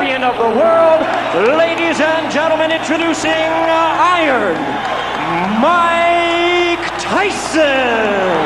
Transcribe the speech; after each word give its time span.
champion 0.00 0.24
of 0.24 0.36
the 0.36 0.58
world. 0.58 1.58
Ladies 1.58 2.00
and 2.00 2.32
gentlemen, 2.32 2.72
introducing 2.72 3.30
Iron 3.30 4.56
Mike 5.60 6.86
Tyson. 6.98 8.40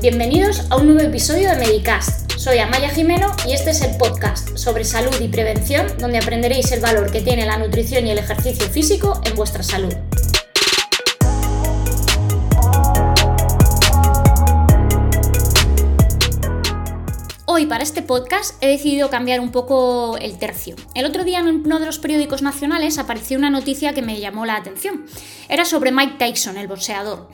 Bienvenidos 0.00 0.66
a 0.70 0.76
un 0.76 0.86
nuevo 0.86 1.00
episodio 1.00 1.50
de 1.50 1.56
Medicast. 1.56 2.21
Soy 2.42 2.58
Amaya 2.58 2.88
Jimeno 2.88 3.28
y 3.46 3.52
este 3.52 3.70
es 3.70 3.82
el 3.82 3.96
podcast 3.98 4.56
sobre 4.56 4.82
salud 4.82 5.14
y 5.20 5.28
prevención 5.28 5.86
donde 6.00 6.18
aprenderéis 6.18 6.72
el 6.72 6.80
valor 6.80 7.12
que 7.12 7.20
tiene 7.20 7.46
la 7.46 7.56
nutrición 7.56 8.04
y 8.04 8.10
el 8.10 8.18
ejercicio 8.18 8.66
físico 8.66 9.20
en 9.24 9.36
vuestra 9.36 9.62
salud. 9.62 9.94
Hoy 17.46 17.66
para 17.66 17.84
este 17.84 18.02
podcast 18.02 18.60
he 18.60 18.66
decidido 18.66 19.08
cambiar 19.08 19.38
un 19.38 19.52
poco 19.52 20.18
el 20.18 20.36
tercio. 20.36 20.74
El 20.96 21.06
otro 21.06 21.22
día 21.22 21.38
en 21.38 21.46
uno 21.46 21.78
de 21.78 21.86
los 21.86 22.00
periódicos 22.00 22.42
nacionales 22.42 22.98
apareció 22.98 23.38
una 23.38 23.50
noticia 23.50 23.94
que 23.94 24.02
me 24.02 24.18
llamó 24.18 24.46
la 24.46 24.56
atención. 24.56 25.06
Era 25.48 25.64
sobre 25.64 25.92
Mike 25.92 26.16
Tyson, 26.18 26.58
el 26.58 26.66
boxeador. 26.66 27.28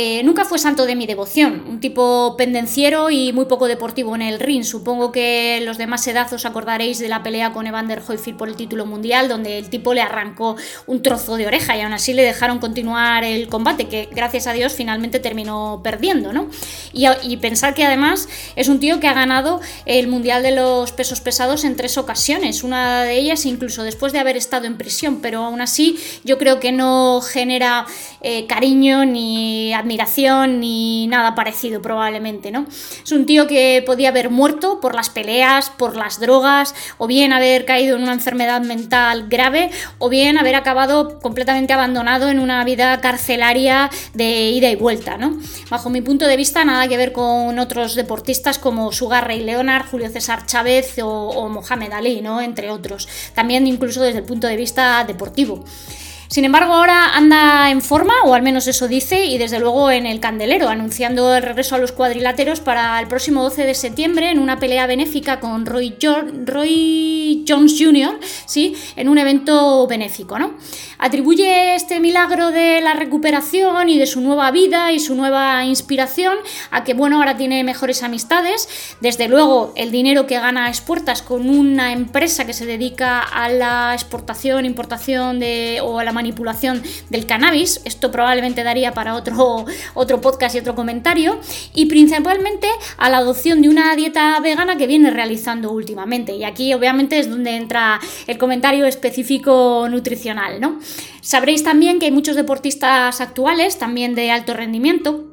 Eh, 0.00 0.22
nunca 0.22 0.44
fue 0.44 0.60
santo 0.60 0.86
de 0.86 0.94
mi 0.94 1.08
devoción, 1.08 1.64
un 1.68 1.80
tipo 1.80 2.36
pendenciero 2.38 3.10
y 3.10 3.32
muy 3.32 3.46
poco 3.46 3.66
deportivo 3.66 4.14
en 4.14 4.22
el 4.22 4.38
ring. 4.38 4.62
Supongo 4.62 5.10
que 5.10 5.60
los 5.64 5.76
demás 5.76 6.06
edazos 6.06 6.46
acordaréis 6.46 7.00
de 7.00 7.08
la 7.08 7.24
pelea 7.24 7.52
con 7.52 7.66
Evander 7.66 8.00
Holyfield 8.06 8.38
por 8.38 8.48
el 8.48 8.54
título 8.54 8.86
mundial, 8.86 9.26
donde 9.26 9.58
el 9.58 9.68
tipo 9.70 9.94
le 9.94 10.00
arrancó 10.00 10.54
un 10.86 11.02
trozo 11.02 11.36
de 11.36 11.48
oreja 11.48 11.76
y 11.76 11.80
aún 11.80 11.92
así 11.94 12.12
le 12.12 12.22
dejaron 12.22 12.60
continuar 12.60 13.24
el 13.24 13.48
combate, 13.48 13.88
que 13.88 14.08
gracias 14.12 14.46
a 14.46 14.52
Dios 14.52 14.72
finalmente 14.72 15.18
terminó 15.18 15.80
perdiendo, 15.82 16.32
¿no? 16.32 16.48
Y, 16.92 17.06
y 17.24 17.36
pensar 17.38 17.74
que 17.74 17.84
además 17.84 18.28
es 18.54 18.68
un 18.68 18.78
tío 18.78 19.00
que 19.00 19.08
ha 19.08 19.14
ganado 19.14 19.60
el 19.84 20.06
mundial 20.06 20.44
de 20.44 20.52
los 20.52 20.92
pesos 20.92 21.20
pesados 21.20 21.64
en 21.64 21.74
tres 21.74 21.98
ocasiones, 21.98 22.62
una 22.62 23.02
de 23.02 23.16
ellas 23.16 23.44
incluso 23.46 23.82
después 23.82 24.12
de 24.12 24.20
haber 24.20 24.36
estado 24.36 24.66
en 24.66 24.78
prisión, 24.78 25.18
pero 25.20 25.42
aún 25.42 25.60
así 25.60 25.98
yo 26.22 26.38
creo 26.38 26.60
que 26.60 26.70
no 26.70 27.20
genera 27.20 27.84
eh, 28.20 28.46
cariño 28.46 29.04
ni 29.04 29.72
admiración 29.72 29.87
ni 29.88 31.06
nada 31.06 31.34
parecido 31.34 31.82
probablemente, 31.82 32.50
¿no? 32.50 32.66
Es 33.02 33.10
un 33.12 33.26
tío 33.26 33.46
que 33.46 33.82
podía 33.84 34.10
haber 34.10 34.30
muerto 34.30 34.80
por 34.80 34.94
las 34.94 35.10
peleas, 35.10 35.70
por 35.70 35.96
las 35.96 36.20
drogas, 36.20 36.74
o 36.98 37.06
bien 37.06 37.32
haber 37.32 37.64
caído 37.64 37.96
en 37.96 38.02
una 38.02 38.12
enfermedad 38.12 38.60
mental 38.60 39.28
grave, 39.28 39.70
o 39.98 40.08
bien 40.08 40.38
haber 40.38 40.54
acabado 40.54 41.18
completamente 41.20 41.72
abandonado 41.72 42.28
en 42.28 42.38
una 42.38 42.64
vida 42.64 43.00
carcelaria 43.00 43.90
de 44.14 44.50
ida 44.50 44.70
y 44.70 44.76
vuelta, 44.76 45.16
¿no? 45.16 45.38
Bajo 45.70 45.90
mi 45.90 46.00
punto 46.00 46.26
de 46.26 46.36
vista, 46.36 46.64
nada 46.64 46.88
que 46.88 46.96
ver 46.96 47.12
con 47.12 47.58
otros 47.58 47.94
deportistas 47.94 48.58
como 48.58 48.92
Sugar 48.92 49.26
Ray 49.26 49.40
Leonard, 49.40 49.86
Julio 49.90 50.08
César 50.10 50.46
Chávez 50.46 50.96
o 51.02 51.48
Mohamed 51.48 51.92
Ali, 51.92 52.20
¿no? 52.20 52.40
Entre 52.40 52.70
otros. 52.70 53.08
También 53.34 53.66
incluso 53.66 54.02
desde 54.02 54.18
el 54.18 54.24
punto 54.24 54.46
de 54.46 54.56
vista 54.56 55.04
deportivo. 55.04 55.64
Sin 56.28 56.44
embargo, 56.44 56.74
ahora 56.74 57.16
anda 57.16 57.70
en 57.70 57.80
forma, 57.80 58.12
o 58.26 58.34
al 58.34 58.42
menos 58.42 58.66
eso 58.66 58.86
dice, 58.86 59.24
y 59.24 59.38
desde 59.38 59.60
luego 59.60 59.90
en 59.90 60.04
el 60.04 60.20
candelero, 60.20 60.68
anunciando 60.68 61.34
el 61.34 61.42
regreso 61.42 61.74
a 61.74 61.78
los 61.78 61.92
cuadriláteros 61.92 62.60
para 62.60 63.00
el 63.00 63.08
próximo 63.08 63.42
12 63.42 63.64
de 63.64 63.74
septiembre 63.74 64.30
en 64.30 64.38
una 64.38 64.58
pelea 64.58 64.86
benéfica 64.86 65.40
con 65.40 65.64
Roy, 65.64 65.96
Roy 66.44 67.44
Jones 67.48 67.76
Jr., 67.78 68.20
¿sí? 68.44 68.76
en 68.96 69.08
un 69.08 69.16
evento 69.16 69.86
benéfico. 69.86 70.38
¿no? 70.38 70.52
Atribuye 70.98 71.74
este 71.74 71.98
milagro 71.98 72.50
de 72.50 72.82
la 72.82 72.92
recuperación 72.92 73.88
y 73.88 73.98
de 73.98 74.06
su 74.06 74.20
nueva 74.20 74.50
vida 74.50 74.92
y 74.92 75.00
su 75.00 75.14
nueva 75.14 75.64
inspiración 75.64 76.36
a 76.70 76.84
que, 76.84 76.92
bueno, 76.92 77.18
ahora 77.18 77.38
tiene 77.38 77.64
mejores 77.64 78.02
amistades. 78.02 78.68
Desde 79.00 79.28
luego, 79.28 79.72
el 79.76 79.90
dinero 79.90 80.26
que 80.26 80.38
gana 80.38 80.66
a 80.66 80.68
expuertas 80.68 81.22
con 81.22 81.48
una 81.48 81.92
empresa 81.92 82.44
que 82.44 82.52
se 82.52 82.66
dedica 82.66 83.20
a 83.20 83.48
la 83.48 83.94
exportación, 83.94 84.66
importación 84.66 85.40
de, 85.40 85.80
o 85.82 85.98
a 85.98 86.04
la 86.04 86.12
manipulación 86.18 86.82
del 87.10 87.26
cannabis. 87.26 87.80
Esto 87.84 88.10
probablemente 88.10 88.64
daría 88.64 88.92
para 88.92 89.14
otro, 89.14 89.64
otro 89.94 90.20
podcast 90.20 90.54
y 90.54 90.58
otro 90.58 90.74
comentario. 90.74 91.38
Y 91.74 91.86
principalmente 91.86 92.66
a 92.96 93.08
la 93.08 93.18
adopción 93.18 93.62
de 93.62 93.68
una 93.68 93.94
dieta 93.94 94.38
vegana 94.40 94.76
que 94.76 94.86
viene 94.86 95.10
realizando 95.10 95.70
últimamente. 95.70 96.32
Y 96.34 96.44
aquí 96.44 96.74
obviamente 96.74 97.18
es 97.18 97.30
donde 97.30 97.56
entra 97.56 98.00
el 98.26 98.36
comentario 98.36 98.84
específico 98.86 99.86
nutricional, 99.88 100.60
¿no? 100.60 100.80
Sabréis 101.20 101.62
también 101.62 101.98
que 101.98 102.06
hay 102.06 102.12
muchos 102.12 102.36
deportistas 102.36 103.20
actuales, 103.20 103.78
también 103.78 104.14
de 104.14 104.30
alto 104.30 104.54
rendimiento, 104.54 105.27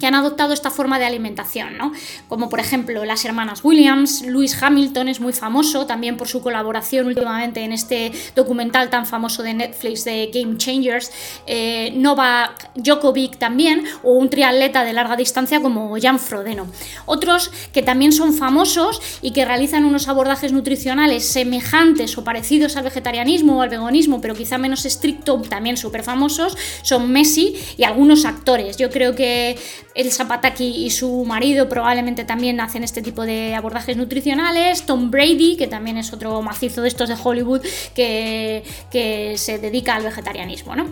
que 0.00 0.06
han 0.06 0.14
adoptado 0.14 0.52
esta 0.52 0.70
forma 0.70 0.98
de 0.98 1.04
alimentación, 1.04 1.76
¿no? 1.76 1.92
Como 2.28 2.48
por 2.48 2.58
ejemplo 2.58 3.04
las 3.04 3.24
hermanas 3.24 3.62
Williams, 3.62 4.22
Lewis 4.22 4.60
Hamilton 4.60 5.08
es 5.08 5.20
muy 5.20 5.32
famoso 5.32 5.86
también 5.86 6.16
por 6.16 6.26
su 6.26 6.40
colaboración 6.40 7.06
últimamente 7.06 7.60
en 7.60 7.72
este 7.72 8.10
documental 8.34 8.90
tan 8.90 9.06
famoso 9.06 9.42
de 9.42 9.54
Netflix 9.54 10.04
de 10.04 10.30
Game 10.32 10.56
Changers, 10.56 11.12
eh, 11.46 11.92
Novak 11.94 12.69
Djokovic 12.74 13.38
también, 13.38 13.84
o 14.02 14.12
un 14.12 14.30
triatleta 14.30 14.84
de 14.84 14.92
larga 14.92 15.16
distancia 15.16 15.60
como 15.60 15.96
Jan 16.00 16.18
Frodeno. 16.18 16.66
Otros 17.06 17.50
que 17.72 17.82
también 17.82 18.12
son 18.12 18.32
famosos 18.32 19.00
y 19.22 19.32
que 19.32 19.44
realizan 19.44 19.84
unos 19.84 20.08
abordajes 20.08 20.52
nutricionales 20.52 21.26
semejantes 21.26 22.16
o 22.16 22.24
parecidos 22.24 22.76
al 22.76 22.84
vegetarianismo 22.84 23.58
o 23.58 23.62
al 23.62 23.68
veganismo, 23.68 24.20
pero 24.20 24.34
quizá 24.34 24.58
menos 24.58 24.84
estricto, 24.84 25.40
también 25.48 25.76
súper 25.76 26.02
famosos, 26.02 26.56
son 26.82 27.10
Messi 27.10 27.56
y 27.76 27.84
algunos 27.84 28.24
actores. 28.24 28.76
Yo 28.76 28.90
creo 28.90 29.14
que 29.14 29.58
el 29.94 30.12
Zapataki 30.12 30.84
y 30.86 30.90
su 30.90 31.24
marido 31.24 31.68
probablemente 31.68 32.24
también 32.24 32.60
hacen 32.60 32.84
este 32.84 33.02
tipo 33.02 33.26
de 33.26 33.54
abordajes 33.54 33.96
nutricionales. 33.96 34.86
Tom 34.86 35.10
Brady, 35.10 35.56
que 35.56 35.66
también 35.66 35.96
es 35.98 36.12
otro 36.12 36.40
macizo 36.42 36.82
de 36.82 36.88
estos 36.88 37.08
de 37.08 37.16
Hollywood 37.22 37.62
que, 37.94 38.62
que 38.90 39.34
se 39.36 39.58
dedica 39.58 39.96
al 39.96 40.04
vegetarianismo. 40.04 40.76
¿no? 40.76 40.86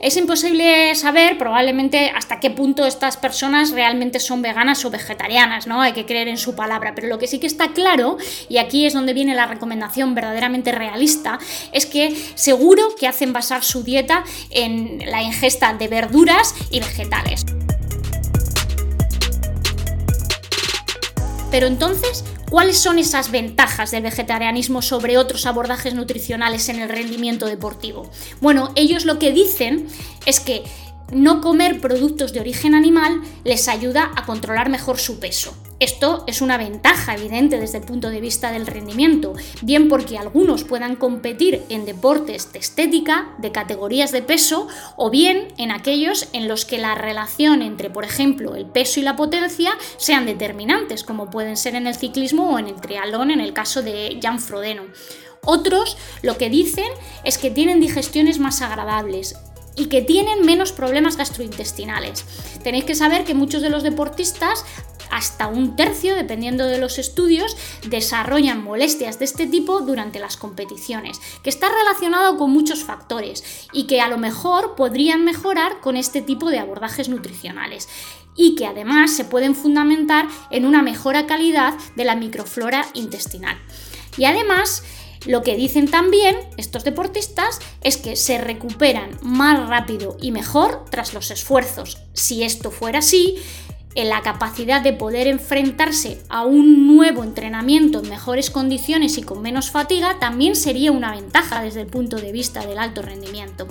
Es 0.00 0.16
imposible 0.16 0.94
saber 0.94 1.23
probablemente 1.32 2.10
hasta 2.14 2.40
qué 2.40 2.50
punto 2.50 2.84
estas 2.86 3.16
personas 3.16 3.70
realmente 3.70 4.20
son 4.20 4.42
veganas 4.42 4.84
o 4.84 4.90
vegetarianas, 4.90 5.66
¿no? 5.66 5.80
Hay 5.80 5.92
que 5.92 6.04
creer 6.04 6.28
en 6.28 6.36
su 6.36 6.54
palabra. 6.54 6.94
Pero 6.94 7.08
lo 7.08 7.18
que 7.18 7.26
sí 7.26 7.38
que 7.38 7.46
está 7.46 7.72
claro, 7.72 8.18
y 8.48 8.58
aquí 8.58 8.86
es 8.86 8.92
donde 8.92 9.14
viene 9.14 9.34
la 9.34 9.46
recomendación 9.46 10.14
verdaderamente 10.14 10.72
realista, 10.72 11.38
es 11.72 11.86
que 11.86 12.14
seguro 12.34 12.94
que 12.98 13.08
hacen 13.08 13.32
basar 13.32 13.64
su 13.64 13.82
dieta 13.82 14.24
en 14.50 14.98
la 15.06 15.22
ingesta 15.22 15.72
de 15.72 15.88
verduras 15.88 16.54
y 16.70 16.80
vegetales. 16.80 17.46
Pero 21.54 21.68
entonces, 21.68 22.24
¿cuáles 22.50 22.78
son 22.78 22.98
esas 22.98 23.30
ventajas 23.30 23.92
del 23.92 24.02
vegetarianismo 24.02 24.82
sobre 24.82 25.18
otros 25.18 25.46
abordajes 25.46 25.94
nutricionales 25.94 26.68
en 26.68 26.80
el 26.80 26.88
rendimiento 26.88 27.46
deportivo? 27.46 28.10
Bueno, 28.40 28.72
ellos 28.74 29.04
lo 29.04 29.20
que 29.20 29.30
dicen 29.30 29.86
es 30.26 30.40
que 30.40 30.64
no 31.14 31.40
comer 31.40 31.80
productos 31.80 32.32
de 32.32 32.40
origen 32.40 32.74
animal 32.74 33.22
les 33.44 33.68
ayuda 33.68 34.10
a 34.16 34.26
controlar 34.26 34.68
mejor 34.68 34.98
su 34.98 35.18
peso. 35.20 35.56
Esto 35.80 36.24
es 36.26 36.40
una 36.40 36.56
ventaja 36.56 37.14
evidente 37.14 37.58
desde 37.58 37.78
el 37.78 37.84
punto 37.84 38.08
de 38.08 38.20
vista 38.20 38.52
del 38.52 38.66
rendimiento, 38.66 39.34
bien 39.60 39.88
porque 39.88 40.18
algunos 40.18 40.64
puedan 40.64 40.96
competir 40.96 41.62
en 41.68 41.84
deportes 41.84 42.52
de 42.52 42.60
estética, 42.60 43.34
de 43.38 43.52
categorías 43.52 44.12
de 44.12 44.22
peso, 44.22 44.68
o 44.96 45.10
bien 45.10 45.48
en 45.58 45.72
aquellos 45.72 46.28
en 46.32 46.48
los 46.48 46.64
que 46.64 46.78
la 46.78 46.94
relación 46.94 47.60
entre, 47.60 47.90
por 47.90 48.04
ejemplo, 48.04 48.54
el 48.54 48.66
peso 48.66 49.00
y 49.00 49.02
la 49.02 49.16
potencia 49.16 49.72
sean 49.96 50.26
determinantes, 50.26 51.02
como 51.02 51.28
pueden 51.28 51.56
ser 51.56 51.74
en 51.74 51.86
el 51.86 51.96
ciclismo 51.96 52.50
o 52.50 52.58
en 52.58 52.68
el 52.68 52.80
triatlón 52.80 53.30
en 53.30 53.40
el 53.40 53.52
caso 53.52 53.82
de 53.82 54.18
Jan 54.22 54.40
Frodeno. 54.40 54.84
Otros 55.44 55.98
lo 56.22 56.38
que 56.38 56.48
dicen 56.48 56.88
es 57.24 57.36
que 57.36 57.50
tienen 57.50 57.80
digestiones 57.80 58.38
más 58.38 58.62
agradables, 58.62 59.36
y 59.76 59.86
que 59.86 60.02
tienen 60.02 60.44
menos 60.44 60.72
problemas 60.72 61.16
gastrointestinales. 61.16 62.24
Tenéis 62.62 62.84
que 62.84 62.94
saber 62.94 63.24
que 63.24 63.34
muchos 63.34 63.62
de 63.62 63.70
los 63.70 63.82
deportistas 63.82 64.64
hasta 65.10 65.46
un 65.46 65.76
tercio, 65.76 66.14
dependiendo 66.16 66.66
de 66.66 66.78
los 66.78 66.98
estudios, 66.98 67.56
desarrollan 67.86 68.64
molestias 68.64 69.18
de 69.18 69.26
este 69.26 69.46
tipo 69.46 69.80
durante 69.80 70.18
las 70.18 70.36
competiciones, 70.36 71.20
que 71.42 71.50
está 71.50 71.68
relacionado 71.68 72.36
con 72.36 72.50
muchos 72.50 72.82
factores 72.82 73.44
y 73.72 73.86
que 73.86 74.00
a 74.00 74.08
lo 74.08 74.18
mejor 74.18 74.74
podrían 74.74 75.24
mejorar 75.24 75.80
con 75.80 75.96
este 75.96 76.20
tipo 76.20 76.50
de 76.50 76.58
abordajes 76.58 77.08
nutricionales 77.08 77.88
y 78.36 78.56
que 78.56 78.66
además 78.66 79.14
se 79.14 79.24
pueden 79.24 79.54
fundamentar 79.54 80.26
en 80.50 80.64
una 80.64 80.82
mejora 80.82 81.26
calidad 81.26 81.74
de 81.94 82.04
la 82.04 82.16
microflora 82.16 82.86
intestinal. 82.94 83.56
Y 84.16 84.24
además, 84.24 84.82
lo 85.26 85.42
que 85.42 85.56
dicen 85.56 85.90
también 85.90 86.36
estos 86.56 86.84
deportistas 86.84 87.58
es 87.82 87.96
que 87.96 88.16
se 88.16 88.38
recuperan 88.38 89.18
más 89.22 89.68
rápido 89.68 90.16
y 90.20 90.32
mejor 90.32 90.84
tras 90.90 91.14
los 91.14 91.30
esfuerzos. 91.30 91.98
Si 92.12 92.42
esto 92.42 92.70
fuera 92.70 92.98
así, 92.98 93.36
en 93.94 94.08
la 94.08 94.22
capacidad 94.22 94.82
de 94.82 94.92
poder 94.92 95.26
enfrentarse 95.26 96.20
a 96.28 96.44
un 96.44 96.86
nuevo 96.86 97.22
entrenamiento 97.22 98.00
en 98.00 98.08
mejores 98.08 98.50
condiciones 98.50 99.18
y 99.18 99.22
con 99.22 99.40
menos 99.40 99.70
fatiga 99.70 100.18
también 100.18 100.56
sería 100.56 100.92
una 100.92 101.12
ventaja 101.12 101.62
desde 101.62 101.82
el 101.82 101.86
punto 101.86 102.16
de 102.16 102.32
vista 102.32 102.66
del 102.66 102.78
alto 102.78 103.02
rendimiento. 103.02 103.68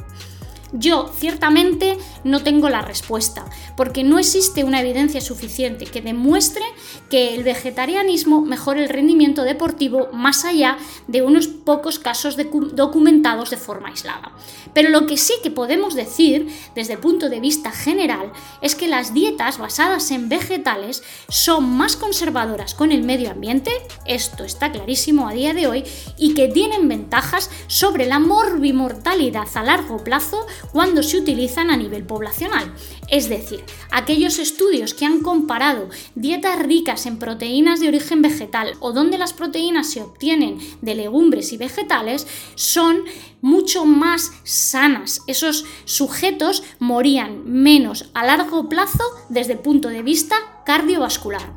Yo 0.74 1.12
ciertamente 1.16 2.00
no 2.24 2.42
tengo 2.42 2.68
la 2.68 2.82
respuesta, 2.82 3.46
porque 3.78 4.04
no 4.04 4.18
existe 4.18 4.64
una 4.64 4.82
evidencia 4.82 5.22
suficiente 5.22 5.86
que 5.86 6.02
demuestre 6.02 6.64
que 7.12 7.36
el 7.36 7.44
vegetarianismo 7.44 8.42
mejore 8.42 8.84
el 8.84 8.90
rendimiento 8.90 9.44
deportivo 9.44 10.10
más 10.12 10.46
allá 10.46 10.78
de 11.08 11.22
unos 11.22 11.48
pocos 11.48 12.00
casos 12.00 12.38
documentados 12.74 13.52
de 13.52 13.58
forma 13.58 13.90
aislada. 13.90 14.32
Pero 14.74 14.90
lo 14.90 15.06
que 15.06 15.18
sí 15.18 15.34
que 15.44 15.52
podemos 15.52 15.94
decir 15.94 16.48
desde 16.74 16.94
el 16.94 17.00
punto 17.00 17.30
de 17.30 17.40
vista 17.40 17.72
general 17.72 18.32
es 18.62 18.74
que 18.74 18.88
las 18.88 19.14
dietas 19.14 19.60
basadas 19.60 20.10
en 20.10 20.28
vegetales 20.28 21.04
son 21.30 21.70
más 21.70 21.96
conservadoras 21.96 22.74
con 22.74 22.92
el 22.92 23.04
medio 23.04 23.30
ambiente, 23.30 23.72
esto 24.06 24.44
está 24.44 24.72
clarísimo 24.72 25.28
a 25.28 25.34
día 25.34 25.54
de 25.54 25.68
hoy, 25.68 25.84
y 26.18 26.34
que 26.34 26.48
tienen 26.48 26.88
ventajas 26.88 27.52
sobre 27.68 28.08
la 28.08 28.18
morbimortalidad 28.18 29.48
a 29.54 29.64
largo 29.64 30.04
plazo 30.04 30.48
cuando 30.72 31.04
se 31.04 31.18
utilizan 31.18 31.70
a 31.70 31.78
nivel 31.78 32.04
poblacional. 32.04 32.74
Es 33.10 33.30
decir, 33.30 33.64
aquellos 33.92 34.40
estudios 34.40 34.94
que 34.94 35.06
han 35.06 35.22
comparado 35.22 35.90
dietas 36.16 36.60
ricas 36.60 37.06
en 37.06 37.20
proteínas 37.20 37.80
de 37.80 37.88
origen 37.88 38.22
vegetal 38.22 38.74
o 38.80 38.92
donde 38.92 39.18
las 39.18 39.34
proteínas 39.34 39.90
se 39.90 40.02
obtienen 40.02 40.60
de 40.82 40.96
legumbres 40.96 41.54
y 41.54 41.58
vegetales 41.58 42.28
son 42.56 43.04
mucho 43.42 43.86
más 43.86 44.32
sanas. 44.44 45.22
Esos 45.28 45.66
sujetos 45.86 46.64
morían 46.80 47.44
menos 47.46 48.10
a 48.14 48.26
largo 48.26 48.70
plazo 48.70 49.04
desde 49.30 49.54
el 49.54 49.60
punto 49.60 49.90
de 49.90 50.02
vista 50.02 50.36
cardiovascular. 50.66 51.54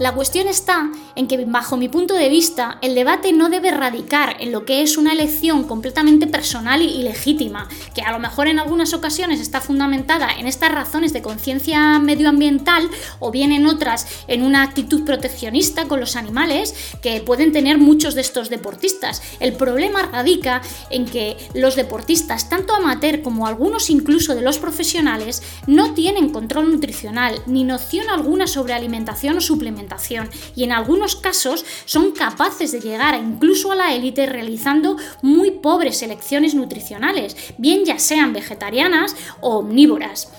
La 0.00 0.14
cuestión 0.14 0.48
está 0.48 0.90
en 1.16 1.26
que, 1.26 1.44
bajo 1.44 1.76
mi 1.76 1.88
punto 1.88 2.14
de 2.14 2.28
vista, 2.28 2.78
el 2.82 2.94
debate 2.94 3.32
no 3.32 3.48
debe 3.48 3.70
radicar 3.70 4.36
en 4.40 4.52
lo 4.52 4.64
que 4.64 4.82
es 4.82 4.96
una 4.96 5.12
elección 5.12 5.64
completamente 5.64 6.26
personal 6.26 6.82
y 6.82 7.02
legítima, 7.02 7.68
que 7.94 8.02
a 8.02 8.12
lo 8.12 8.18
mejor 8.18 8.48
en 8.48 8.58
algunas 8.58 8.94
ocasiones 8.94 9.40
está 9.40 9.60
fundamentada 9.60 10.28
en 10.38 10.46
estas 10.46 10.72
razones 10.72 11.12
de 11.12 11.22
conciencia 11.22 11.98
medioambiental 11.98 12.88
o 13.18 13.30
bien 13.30 13.52
en 13.52 13.66
otras 13.66 14.06
en 14.28 14.42
una 14.42 14.62
actitud 14.62 15.04
proteccionista 15.04 15.88
con 15.88 16.00
los 16.00 16.16
animales 16.16 16.74
que 17.02 17.20
pueden 17.20 17.52
tener 17.52 17.78
muchos 17.78 18.14
de 18.14 18.20
estos 18.20 18.50
deportistas. 18.50 19.22
El 19.40 19.54
problema 19.54 20.02
radica 20.02 20.62
en 20.90 21.06
que 21.06 21.36
los 21.54 21.76
deportistas, 21.76 22.48
tanto 22.48 22.74
amateur 22.74 23.22
como 23.22 23.46
algunos 23.46 23.90
incluso 23.90 24.34
de 24.34 24.42
los 24.42 24.58
profesionales, 24.58 25.42
no 25.66 25.94
tienen 25.94 26.30
control 26.30 26.70
nutricional 26.70 27.42
ni 27.46 27.64
noción 27.64 28.08
alguna 28.10 28.46
sobre 28.46 28.74
alimentación 28.74 29.36
o 29.36 29.40
suplementación 29.40 30.28
y 30.54 30.64
en 30.64 30.72
algunos 30.72 30.99
casos 31.16 31.64
son 31.84 32.12
capaces 32.12 32.72
de 32.72 32.80
llegar 32.80 33.14
incluso 33.14 33.72
a 33.72 33.76
la 33.76 33.94
élite 33.94 34.26
realizando 34.26 34.96
muy 35.22 35.50
pobres 35.50 36.02
elecciones 36.02 36.54
nutricionales, 36.54 37.36
bien 37.58 37.84
ya 37.84 37.98
sean 37.98 38.32
vegetarianas 38.32 39.16
o 39.40 39.58
omnívoras. 39.58 40.30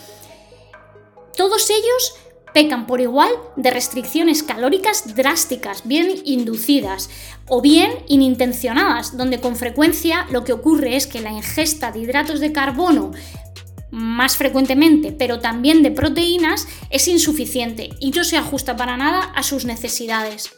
Todos 1.36 1.70
ellos 1.70 2.16
pecan 2.54 2.86
por 2.86 3.02
igual 3.02 3.32
de 3.56 3.72
restricciones 3.72 4.44
calóricas 4.44 5.16
drásticas, 5.16 5.84
bien 5.86 6.22
inducidas 6.26 7.10
o 7.48 7.62
bien 7.62 8.04
inintencionadas, 8.08 9.18
donde 9.18 9.40
con 9.40 9.56
frecuencia 9.56 10.28
lo 10.32 10.44
que 10.44 10.54
ocurre 10.54 10.96
es 10.96 11.08
que 11.08 11.22
la 11.22 11.32
ingesta 11.32 11.92
de 11.92 12.00
hidratos 12.00 12.40
de 12.40 12.52
carbono 12.52 13.12
más 13.92 14.38
frecuentemente, 14.38 15.12
pero 15.12 15.40
también 15.40 15.84
de 15.84 15.92
proteínas, 15.92 16.68
es 16.90 17.08
insuficiente 17.08 17.90
y 18.00 18.12
no 18.12 18.24
se 18.24 18.38
ajusta 18.38 18.76
para 18.76 18.98
nada 18.98 19.32
a 19.36 19.44
sus 19.44 19.66
necesidades. 19.66 20.52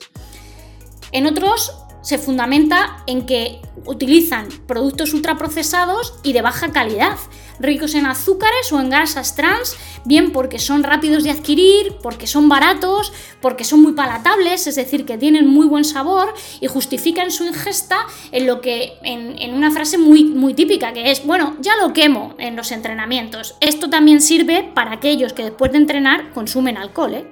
En 1.12 1.26
otros 1.26 1.83
se 2.04 2.18
fundamenta 2.18 3.04
en 3.08 3.26
que 3.26 3.60
utilizan 3.86 4.48
productos 4.68 5.14
ultraprocesados 5.14 6.14
y 6.22 6.34
de 6.34 6.42
baja 6.42 6.72
calidad, 6.72 7.18
ricos 7.60 7.96
en 7.96 8.06
azúcares 8.06 8.72
o 8.72 8.80
en 8.80 8.90
grasas 8.90 9.36
trans, 9.36 9.76
bien 10.06 10.32
porque 10.32 10.60
son 10.60 10.84
rápidos 10.84 11.24
de 11.24 11.32
adquirir, 11.32 11.96
porque 12.04 12.28
son 12.28 12.50
baratos, 12.50 13.12
porque 13.42 13.64
son 13.64 13.82
muy 13.82 13.94
palatables, 13.94 14.68
es 14.68 14.76
decir, 14.76 15.06
que 15.06 15.18
tienen 15.18 15.48
muy 15.48 15.66
buen 15.66 15.86
sabor 15.86 16.34
y 16.60 16.68
justifican 16.68 17.32
su 17.32 17.46
ingesta 17.46 18.06
en 18.32 18.48
lo 18.48 18.62
que, 18.62 18.94
en, 19.04 19.54
una 19.54 19.72
frase 19.72 19.98
muy, 19.98 20.26
muy 20.26 20.54
típica, 20.54 20.94
que 20.94 21.10
es, 21.10 21.26
bueno, 21.26 21.56
ya 21.60 21.76
lo 21.78 21.94
quemo 21.94 22.36
en 22.38 22.56
los 22.56 22.72
entrenamientos. 22.72 23.56
Esto 23.62 23.90
también 23.90 24.22
sirve 24.22 24.70
para 24.74 24.94
aquellos 24.94 25.34
que 25.34 25.44
después 25.44 25.72
de 25.72 25.78
entrenar 25.78 26.32
consumen 26.34 26.78
alcohol, 26.78 27.14
¿eh? 27.14 27.32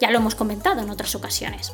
ya 0.00 0.10
lo 0.10 0.18
hemos 0.18 0.34
comentado 0.34 0.80
en 0.80 0.90
otras 0.90 1.14
ocasiones. 1.14 1.72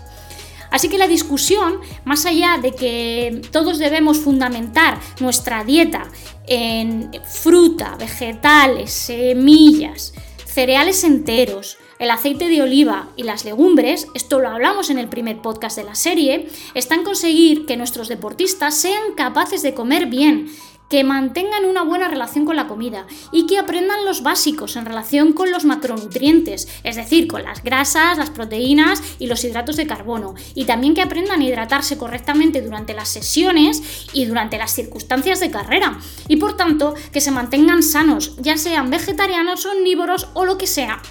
Así 0.71 0.89
que 0.89 0.99
la 0.99 1.09
discusión, 1.09 1.81
más 2.05 2.27
allá 2.27 2.59
de 2.61 2.75
que 2.75 3.43
todos 3.51 3.79
debemos 3.79 4.19
fundamentar 4.19 5.01
nuestra 5.21 5.65
dieta 5.65 6.09
en 6.47 7.11
fruta, 7.25 7.97
vegetales, 7.99 8.93
semillas, 8.93 10.15
cereales 10.47 11.05
enteros, 11.05 11.79
el 11.99 12.11
aceite 12.11 12.49
de 12.49 12.63
oliva 12.63 13.09
y 13.17 13.25
las 13.25 13.45
legumbres, 13.45 14.07
esto 14.15 14.39
lo 14.39 14.49
hablamos 14.49 14.91
en 14.91 14.99
el 14.99 15.09
primer 15.09 15.43
podcast 15.43 15.77
de 15.77 15.85
la 15.85 15.95
serie, 15.95 16.49
están 16.75 17.03
conseguir 17.03 17.67
que 17.67 17.77
nuestros 17.77 18.09
deportistas 18.09 18.77
sean 18.77 19.15
capaces 19.17 19.63
de 19.63 19.75
comer 19.75 20.07
bien, 20.07 20.49
que 20.89 21.05
mantengan 21.05 21.65
una 21.65 21.83
buena 21.83 22.09
relación 22.09 22.45
con 22.45 22.57
la 22.57 22.67
comida 22.67 23.07
y 23.33 23.47
que 23.47 23.59
aprendan 23.59 24.05
los 24.05 24.23
básicos 24.23 24.77
en 24.77 24.87
relación 24.87 25.33
con 25.33 25.51
los 25.51 25.65
macronutrientes, 25.65 26.69
es 26.83 26.97
decir, 26.97 27.29
con 27.29 27.43
las 27.43 27.63
grasas, 27.63 28.19
las 28.19 28.31
proteínas 28.31 29.03
y 29.19 29.27
los 29.27 29.45
hidratos 29.45 29.77
de 29.77 29.87
carbono, 29.87 30.35
y 30.55 30.65
también 30.65 30.95
que 30.95 31.03
aprendan 31.03 31.41
a 31.41 31.45
hidratarse 31.45 31.99
correctamente 31.99 32.63
durante 32.63 32.95
las 32.95 33.09
sesiones 33.09 34.09
y 34.13 34.25
durante 34.25 34.59
las 34.59 34.73
circunstancias 34.73 35.41
de 35.41 35.51
carrera, 35.51 35.99
y 36.29 36.37
por 36.37 36.57
tanto 36.57 36.95
que 37.13 37.21
se 37.21 37.31
mantengan 37.31 37.83
sanos, 37.83 38.37
ya 38.39 38.57
sean 38.57 38.91
vegetarianos, 38.91 39.67
omnívoros 39.67 40.29
o 40.35 40.45
lo 40.45 40.59
que 40.59 40.67
sea. 40.67 41.03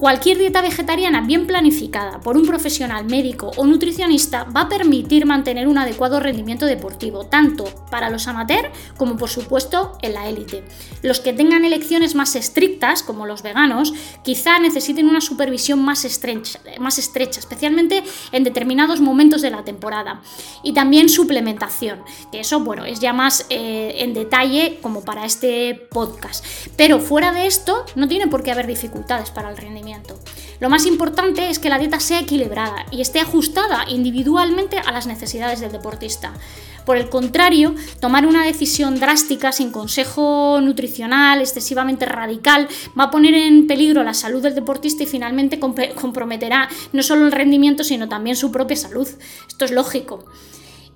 Cualquier 0.00 0.38
dieta 0.38 0.62
vegetariana 0.62 1.20
bien 1.20 1.46
planificada 1.46 2.20
por 2.20 2.38
un 2.38 2.46
profesional 2.46 3.04
médico 3.04 3.50
o 3.58 3.66
nutricionista 3.66 4.44
va 4.44 4.62
a 4.62 4.68
permitir 4.70 5.26
mantener 5.26 5.68
un 5.68 5.76
adecuado 5.76 6.20
rendimiento 6.20 6.64
deportivo, 6.64 7.26
tanto 7.26 7.64
para 7.90 8.08
los 8.08 8.26
amateurs 8.26 8.70
como 8.96 9.18
por 9.18 9.28
supuesto 9.28 9.98
en 10.00 10.14
la 10.14 10.26
élite. 10.26 10.64
Los 11.02 11.20
que 11.20 11.34
tengan 11.34 11.66
elecciones 11.66 12.14
más 12.14 12.34
estrictas, 12.34 13.02
como 13.02 13.26
los 13.26 13.42
veganos, 13.42 13.92
quizá 14.24 14.58
necesiten 14.58 15.06
una 15.06 15.20
supervisión 15.20 15.84
más 15.84 16.06
estrecha, 16.06 16.60
más 16.78 16.96
estrecha 16.98 17.38
especialmente 17.38 18.02
en 18.32 18.42
determinados 18.42 19.02
momentos 19.02 19.42
de 19.42 19.50
la 19.50 19.64
temporada. 19.64 20.22
Y 20.62 20.72
también 20.72 21.10
suplementación, 21.10 22.00
que 22.32 22.40
eso 22.40 22.60
bueno, 22.60 22.86
es 22.86 23.00
ya 23.00 23.12
más 23.12 23.44
eh, 23.50 23.96
en 23.98 24.14
detalle 24.14 24.78
como 24.80 25.04
para 25.04 25.26
este 25.26 25.74
podcast. 25.90 26.42
Pero 26.78 27.00
fuera 27.00 27.32
de 27.32 27.46
esto, 27.46 27.84
no 27.96 28.08
tiene 28.08 28.28
por 28.28 28.42
qué 28.42 28.52
haber 28.52 28.66
dificultades 28.66 29.30
para 29.30 29.50
el 29.50 29.58
rendimiento. 29.58 29.89
Lo 30.60 30.68
más 30.68 30.86
importante 30.86 31.48
es 31.50 31.58
que 31.58 31.70
la 31.70 31.78
dieta 31.78 32.00
sea 32.00 32.20
equilibrada 32.20 32.86
y 32.90 33.00
esté 33.00 33.20
ajustada 33.20 33.84
individualmente 33.88 34.78
a 34.78 34.92
las 34.92 35.06
necesidades 35.06 35.60
del 35.60 35.72
deportista. 35.72 36.34
Por 36.84 36.96
el 36.96 37.08
contrario, 37.08 37.74
tomar 38.00 38.26
una 38.26 38.44
decisión 38.44 38.98
drástica 38.98 39.52
sin 39.52 39.70
consejo 39.70 40.60
nutricional 40.60 41.40
excesivamente 41.40 42.06
radical 42.06 42.68
va 42.98 43.04
a 43.04 43.10
poner 43.10 43.34
en 43.34 43.66
peligro 43.66 44.02
la 44.02 44.14
salud 44.14 44.42
del 44.42 44.54
deportista 44.54 45.02
y 45.02 45.06
finalmente 45.06 45.60
comprometerá 45.60 46.68
no 46.92 47.02
solo 47.02 47.26
el 47.26 47.32
rendimiento, 47.32 47.84
sino 47.84 48.08
también 48.08 48.36
su 48.36 48.50
propia 48.50 48.76
salud. 48.76 49.08
Esto 49.46 49.64
es 49.64 49.70
lógico. 49.70 50.24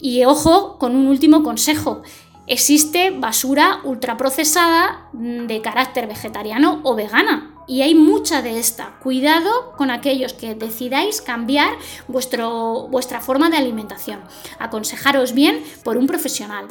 Y 0.01 0.25
ojo 0.25 0.79
con 0.79 0.97
un 0.97 1.07
último 1.07 1.43
consejo. 1.43 2.03
Existe 2.47 3.11
basura 3.11 3.81
ultraprocesada 3.85 5.09
de 5.13 5.61
carácter 5.63 6.07
vegetariano 6.07 6.81
o 6.83 6.95
vegana 6.95 7.54
y 7.67 7.83
hay 7.83 7.95
mucha 7.95 8.43
de 8.43 8.59
esta. 8.59 8.97
Cuidado 9.03 9.73
con 9.77 9.91
aquellos 9.91 10.33
que 10.33 10.55
decidáis 10.55 11.21
cambiar 11.21 11.73
vuestro, 12.09 12.89
vuestra 12.89 13.21
forma 13.21 13.51
de 13.51 13.57
alimentación. 13.57 14.21
Aconsejaros 14.59 15.33
bien 15.33 15.63
por 15.83 15.97
un 15.97 16.07
profesional. 16.07 16.67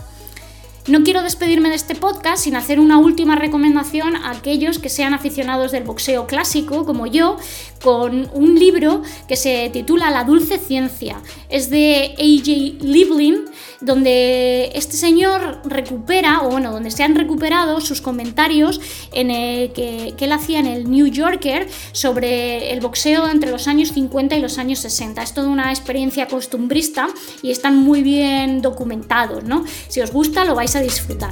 No 0.85 1.01
quiero 1.03 1.23
despedirme 1.23 1.69
de 1.69 1.75
este 1.75 1.95
podcast 1.95 2.43
sin 2.43 2.57
hacer 2.57 2.77
una 2.77 2.97
última 2.97 3.37
recomendación 3.37 4.17
a 4.17 4.31
aquellos 4.31 4.79
que 4.79 4.89
sean 4.89 5.13
aficionados 5.13 5.71
del 5.71 5.85
boxeo 5.85 6.27
clásico, 6.27 6.85
como 6.85 7.07
yo, 7.07 7.37
con 7.81 8.29
un 8.33 8.59
libro 8.59 9.01
que 9.25 9.37
se 9.37 9.69
titula 9.71 10.11
La 10.11 10.25
dulce 10.25 10.59
ciencia. 10.59 11.21
Es 11.47 11.69
de 11.69 12.15
A.J. 12.17 12.85
Liebling, 12.85 13.45
donde 13.83 14.71
este 14.75 14.95
señor 14.95 15.61
recupera, 15.65 16.41
o 16.43 16.49
bueno, 16.49 16.71
donde 16.71 16.89
se 16.89 17.03
han 17.03 17.15
recuperado 17.15 17.81
sus 17.81 18.01
comentarios 18.01 18.79
en 19.11 19.29
el 19.29 19.73
que, 19.73 20.13
que, 20.17 20.25
él 20.25 20.31
hacía 20.31 20.59
en 20.59 20.67
el 20.67 20.89
New 20.89 21.07
Yorker 21.07 21.67
sobre 21.91 22.71
el 22.71 22.79
boxeo 22.79 23.27
entre 23.29 23.51
los 23.51 23.67
años 23.67 23.91
50 23.91 24.37
y 24.37 24.41
los 24.41 24.57
años 24.57 24.79
60. 24.79 25.21
Es 25.21 25.33
toda 25.33 25.49
una 25.49 25.69
experiencia 25.71 26.27
costumbrista 26.27 27.07
y 27.41 27.51
están 27.51 27.77
muy 27.77 28.03
bien 28.03 28.61
documentados, 28.61 29.43
¿no? 29.43 29.65
Si 29.89 29.99
os 30.01 30.11
gusta, 30.11 30.45
lo 30.45 30.55
vais 30.55 30.75
a 30.75 30.81
disfrutar. 30.81 31.31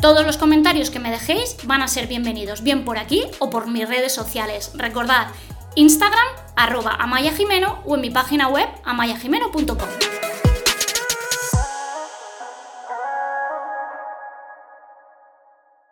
Todos 0.00 0.24
los 0.24 0.36
comentarios 0.36 0.90
que 0.90 1.00
me 1.00 1.10
dejéis 1.10 1.56
van 1.64 1.82
a 1.82 1.88
ser 1.88 2.06
bienvenidos, 2.06 2.62
bien 2.62 2.84
por 2.84 2.98
aquí 2.98 3.24
o 3.40 3.50
por 3.50 3.66
mis 3.66 3.86
redes 3.88 4.12
sociales. 4.12 4.70
Recordad, 4.74 5.26
Instagram 5.74 6.47
arroba 6.58 6.96
Amaya 6.98 7.32
Jimeno 7.32 7.78
o 7.86 7.94
en 7.94 8.00
mi 8.00 8.10
página 8.10 8.48
web 8.48 8.68
amayajimeno.com. 8.84 10.17